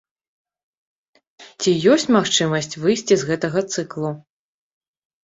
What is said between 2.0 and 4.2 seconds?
магчымасць выйсці з гэтага цыклу?